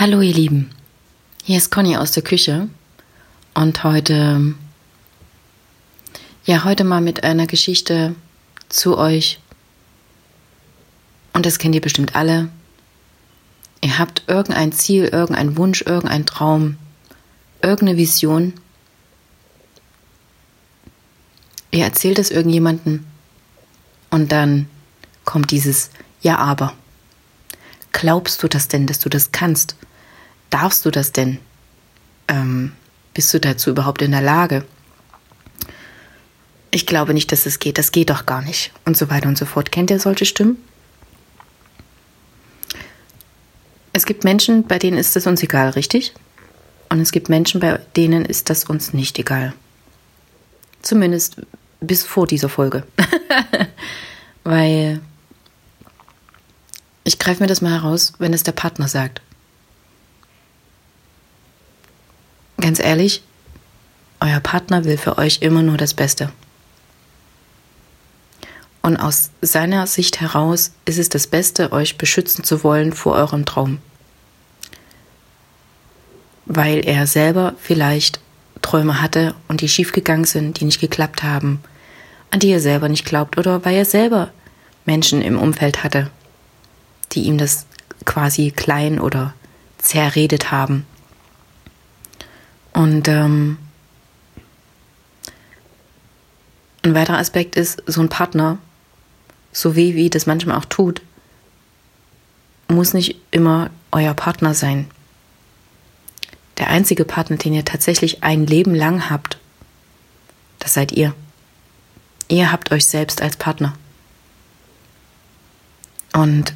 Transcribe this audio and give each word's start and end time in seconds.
Hallo 0.00 0.22
ihr 0.22 0.32
Lieben, 0.32 0.70
hier 1.44 1.58
ist 1.58 1.70
Conny 1.70 1.94
aus 1.94 2.12
der 2.12 2.22
Küche 2.22 2.70
und 3.52 3.84
heute, 3.84 4.54
ja, 6.46 6.64
heute 6.64 6.84
mal 6.84 7.02
mit 7.02 7.22
einer 7.22 7.46
Geschichte 7.46 8.14
zu 8.70 8.96
euch. 8.96 9.40
Und 11.34 11.44
das 11.44 11.58
kennt 11.58 11.74
ihr 11.74 11.82
bestimmt 11.82 12.16
alle. 12.16 12.48
Ihr 13.82 13.98
habt 13.98 14.22
irgendein 14.26 14.72
Ziel, 14.72 15.04
irgendein 15.04 15.58
Wunsch, 15.58 15.82
irgendein 15.82 16.24
Traum, 16.24 16.78
irgendeine 17.60 17.98
Vision. 17.98 18.54
Ihr 21.72 21.84
erzählt 21.84 22.18
es 22.18 22.30
irgendjemanden 22.30 23.04
und 24.08 24.32
dann 24.32 24.66
kommt 25.26 25.50
dieses 25.50 25.90
Ja, 26.22 26.38
aber. 26.38 26.72
Glaubst 27.92 28.42
du 28.42 28.48
das 28.48 28.68
denn, 28.68 28.86
dass 28.86 28.98
du 28.98 29.10
das 29.10 29.30
kannst? 29.30 29.76
Darfst 30.50 30.84
du 30.84 30.90
das 30.90 31.12
denn? 31.12 31.38
Ähm, 32.28 32.72
bist 33.14 33.32
du 33.32 33.40
dazu 33.40 33.70
überhaupt 33.70 34.02
in 34.02 34.10
der 34.10 34.20
Lage? 34.20 34.64
Ich 36.70 36.86
glaube 36.86 37.14
nicht, 37.14 37.32
dass 37.32 37.46
es 37.46 37.58
geht. 37.58 37.78
Das 37.78 37.92
geht 37.92 38.10
doch 38.10 38.26
gar 38.26 38.42
nicht. 38.42 38.72
Und 38.84 38.96
so 38.96 39.10
weiter 39.10 39.28
und 39.28 39.38
so 39.38 39.46
fort. 39.46 39.72
Kennt 39.72 39.90
ihr 39.90 39.98
solche 39.98 40.26
Stimmen? 40.26 40.56
Es 43.92 44.06
gibt 44.06 44.24
Menschen, 44.24 44.66
bei 44.66 44.78
denen 44.78 44.98
ist 44.98 45.16
es 45.16 45.26
uns 45.26 45.42
egal, 45.42 45.70
richtig? 45.70 46.14
Und 46.88 47.00
es 47.00 47.12
gibt 47.12 47.28
Menschen, 47.28 47.60
bei 47.60 47.80
denen 47.96 48.24
ist 48.24 48.50
das 48.50 48.64
uns 48.64 48.92
nicht 48.92 49.18
egal. 49.18 49.52
Zumindest 50.82 51.36
bis 51.80 52.04
vor 52.04 52.26
dieser 52.26 52.48
Folge. 52.48 52.84
Weil 54.44 55.00
ich 57.04 57.18
greife 57.18 57.42
mir 57.42 57.46
das 57.48 57.60
mal 57.60 57.72
heraus, 57.72 58.12
wenn 58.18 58.32
es 58.32 58.42
der 58.42 58.52
Partner 58.52 58.88
sagt. 58.88 59.22
Ganz 62.60 62.78
ehrlich, 62.78 63.22
euer 64.20 64.40
Partner 64.40 64.84
will 64.84 64.98
für 64.98 65.16
euch 65.16 65.38
immer 65.40 65.62
nur 65.62 65.78
das 65.78 65.94
Beste. 65.94 66.30
Und 68.82 68.98
aus 68.98 69.30
seiner 69.40 69.86
Sicht 69.86 70.20
heraus 70.20 70.72
ist 70.84 70.98
es 70.98 71.08
das 71.08 71.26
Beste, 71.26 71.72
euch 71.72 71.96
beschützen 71.96 72.44
zu 72.44 72.62
wollen 72.62 72.92
vor 72.92 73.14
eurem 73.14 73.46
Traum. 73.46 73.78
Weil 76.44 76.86
er 76.86 77.06
selber 77.06 77.54
vielleicht 77.58 78.20
Träume 78.60 79.00
hatte 79.00 79.34
und 79.48 79.62
die 79.62 79.68
schiefgegangen 79.68 80.24
sind, 80.24 80.60
die 80.60 80.66
nicht 80.66 80.80
geklappt 80.80 81.22
haben, 81.22 81.60
an 82.30 82.40
die 82.40 82.50
er 82.50 82.60
selber 82.60 82.90
nicht 82.90 83.06
glaubt 83.06 83.38
oder 83.38 83.64
weil 83.64 83.76
er 83.76 83.84
selber 83.86 84.30
Menschen 84.84 85.22
im 85.22 85.38
Umfeld 85.38 85.82
hatte, 85.82 86.10
die 87.12 87.22
ihm 87.22 87.38
das 87.38 87.66
quasi 88.04 88.50
klein 88.50 89.00
oder 89.00 89.34
zerredet 89.78 90.50
haben. 90.50 90.86
Und 92.72 93.08
ähm, 93.08 93.58
ein 96.82 96.94
weiterer 96.94 97.18
Aspekt 97.18 97.56
ist, 97.56 97.82
so 97.86 98.00
ein 98.00 98.08
Partner, 98.08 98.58
so 99.52 99.76
wie 99.76 99.94
wie 99.94 100.10
das 100.10 100.26
manchmal 100.26 100.56
auch 100.56 100.64
tut, 100.64 101.02
muss 102.68 102.94
nicht 102.94 103.16
immer 103.30 103.70
euer 103.92 104.14
Partner 104.14 104.54
sein. 104.54 104.88
Der 106.58 106.68
einzige 106.68 107.04
Partner, 107.04 107.36
den 107.36 107.54
ihr 107.54 107.64
tatsächlich 107.64 108.22
ein 108.22 108.46
Leben 108.46 108.74
lang 108.74 109.10
habt, 109.10 109.38
das 110.58 110.74
seid 110.74 110.92
ihr. 110.92 111.14
Ihr 112.28 112.52
habt 112.52 112.70
euch 112.70 112.86
selbst 112.86 113.22
als 113.22 113.36
Partner. 113.36 113.74
Und 116.12 116.54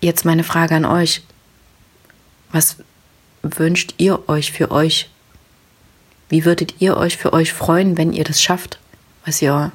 jetzt 0.00 0.24
meine 0.24 0.44
Frage 0.44 0.74
an 0.74 0.84
euch. 0.84 1.22
Was 2.52 2.76
wünscht 3.42 3.94
ihr 3.98 4.28
euch 4.28 4.52
für 4.52 4.70
euch? 4.70 5.10
Wie 6.28 6.44
würdet 6.44 6.80
ihr 6.80 6.96
euch 6.96 7.16
für 7.16 7.32
euch 7.32 7.52
freuen, 7.52 7.98
wenn 7.98 8.12
ihr 8.12 8.24
das 8.24 8.42
schafft, 8.42 8.78
was 9.24 9.42
ihr 9.42 9.72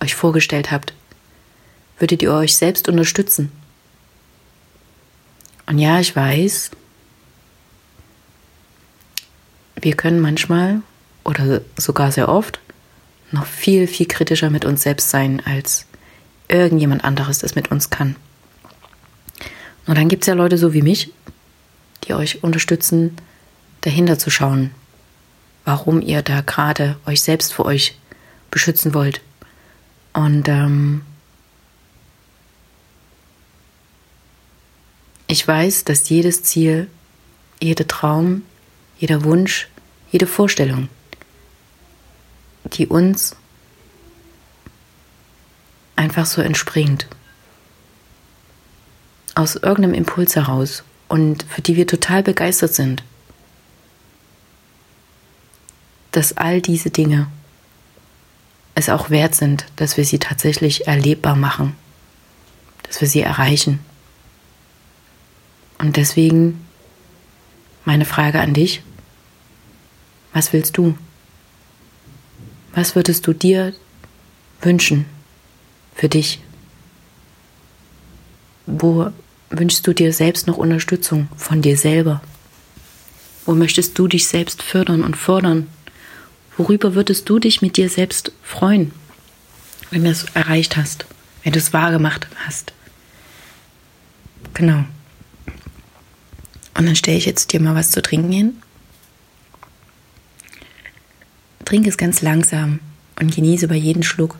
euch 0.00 0.14
vorgestellt 0.14 0.70
habt? 0.70 0.92
Würdet 1.98 2.22
ihr 2.22 2.32
euch 2.32 2.56
selbst 2.56 2.88
unterstützen? 2.88 3.52
Und 5.66 5.78
ja, 5.78 6.00
ich 6.00 6.16
weiß, 6.16 6.70
wir 9.76 9.96
können 9.96 10.20
manchmal 10.20 10.80
oder 11.24 11.60
sogar 11.76 12.10
sehr 12.10 12.28
oft 12.28 12.60
noch 13.30 13.44
viel, 13.44 13.86
viel 13.86 14.06
kritischer 14.06 14.48
mit 14.48 14.64
uns 14.64 14.82
selbst 14.82 15.10
sein, 15.10 15.42
als 15.44 15.86
irgendjemand 16.48 17.04
anderes 17.04 17.40
das 17.40 17.54
mit 17.54 17.70
uns 17.70 17.90
kann. 17.90 18.16
Und 19.86 19.98
dann 19.98 20.08
gibt 20.08 20.22
es 20.22 20.26
ja 20.26 20.34
Leute 20.34 20.56
so 20.56 20.72
wie 20.72 20.82
mich, 20.82 21.12
die 22.08 22.14
euch 22.14 22.42
unterstützen, 22.42 23.16
dahinter 23.82 24.18
zu 24.18 24.30
schauen, 24.30 24.70
warum 25.64 26.00
ihr 26.00 26.22
da 26.22 26.40
gerade 26.40 26.98
euch 27.06 27.20
selbst 27.20 27.52
vor 27.52 27.66
euch 27.66 27.96
beschützen 28.50 28.94
wollt. 28.94 29.20
Und 30.14 30.48
ähm, 30.48 31.02
ich 35.26 35.46
weiß, 35.46 35.84
dass 35.84 36.08
jedes 36.08 36.42
Ziel, 36.42 36.88
jeder 37.60 37.86
Traum, 37.86 38.42
jeder 38.98 39.24
Wunsch, 39.24 39.68
jede 40.10 40.26
Vorstellung, 40.26 40.88
die 42.64 42.86
uns 42.86 43.36
einfach 45.94 46.26
so 46.26 46.40
entspringt, 46.40 47.06
aus 49.34 49.54
irgendeinem 49.54 49.94
Impuls 49.94 50.34
heraus 50.34 50.82
und 51.08 51.44
für 51.44 51.62
die 51.62 51.76
wir 51.76 51.86
total 51.86 52.22
begeistert 52.22 52.74
sind, 52.74 53.02
dass 56.12 56.36
all 56.36 56.60
diese 56.60 56.90
Dinge 56.90 57.28
es 58.74 58.88
auch 58.88 59.10
wert 59.10 59.34
sind, 59.34 59.66
dass 59.76 59.96
wir 59.96 60.04
sie 60.04 60.18
tatsächlich 60.18 60.86
erlebbar 60.86 61.36
machen, 61.36 61.74
dass 62.84 63.00
wir 63.00 63.08
sie 63.08 63.20
erreichen. 63.20 63.80
Und 65.78 65.96
deswegen 65.96 66.64
meine 67.84 68.04
Frage 68.04 68.40
an 68.40 68.54
dich, 68.54 68.82
was 70.32 70.52
willst 70.52 70.76
du? 70.76 70.96
Was 72.72 72.94
würdest 72.94 73.26
du 73.26 73.32
dir 73.32 73.74
wünschen 74.60 75.06
für 75.94 76.08
dich? 76.08 76.40
Wo 78.66 79.10
wünschst 79.50 79.86
du 79.86 79.92
dir 79.92 80.12
selbst 80.12 80.46
noch 80.46 80.56
Unterstützung 80.56 81.28
von 81.36 81.62
dir 81.62 81.76
selber? 81.76 82.22
Wo 83.46 83.54
möchtest 83.54 83.98
du 83.98 84.08
dich 84.08 84.28
selbst 84.28 84.62
fördern 84.62 85.02
und 85.02 85.16
fordern? 85.16 85.68
Worüber 86.56 86.94
würdest 86.94 87.28
du 87.28 87.38
dich 87.38 87.62
mit 87.62 87.76
dir 87.76 87.88
selbst 87.88 88.32
freuen, 88.42 88.92
wenn 89.90 90.04
du 90.04 90.10
es 90.10 90.24
erreicht 90.34 90.76
hast, 90.76 91.06
wenn 91.44 91.52
du 91.52 91.58
es 91.58 91.72
wahrgemacht 91.72 92.28
hast? 92.44 92.72
Genau. 94.54 94.84
Und 96.76 96.86
dann 96.86 96.96
stelle 96.96 97.16
ich 97.16 97.26
jetzt 97.26 97.52
dir 97.52 97.60
mal 97.60 97.74
was 97.74 97.90
zu 97.90 98.02
trinken 98.02 98.32
hin. 98.32 98.62
Trink 101.64 101.86
es 101.86 101.96
ganz 101.96 102.22
langsam 102.22 102.80
und 103.20 103.34
genieße 103.34 103.68
bei 103.68 103.76
jedem 103.76 104.02
Schluck 104.02 104.36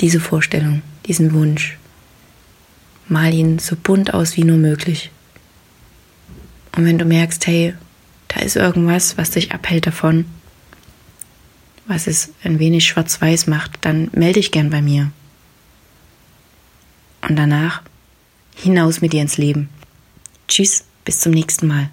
diese 0.00 0.20
Vorstellung, 0.20 0.82
diesen 1.06 1.32
Wunsch. 1.32 1.78
Mal 3.08 3.32
ihn 3.32 3.58
so 3.58 3.76
bunt 3.76 4.12
aus 4.14 4.36
wie 4.36 4.44
nur 4.44 4.58
möglich. 4.58 5.10
Und 6.76 6.84
wenn 6.84 6.98
du 6.98 7.04
merkst, 7.04 7.46
hey, 7.46 7.74
da 8.28 8.40
ist 8.40 8.56
irgendwas, 8.56 9.16
was 9.16 9.30
dich 9.30 9.52
abhält 9.52 9.86
davon, 9.86 10.26
was 11.86 12.06
es 12.06 12.32
ein 12.44 12.58
wenig 12.58 12.86
schwarz-weiß 12.86 13.46
macht, 13.46 13.78
dann 13.80 14.10
melde 14.12 14.40
dich 14.40 14.52
gern 14.52 14.70
bei 14.70 14.82
mir. 14.82 15.10
Und 17.22 17.36
danach 17.36 17.82
hinaus 18.54 19.00
mit 19.00 19.12
dir 19.12 19.22
ins 19.22 19.38
Leben. 19.38 19.70
Tschüss, 20.46 20.84
bis 21.04 21.20
zum 21.20 21.32
nächsten 21.32 21.66
Mal. 21.66 21.90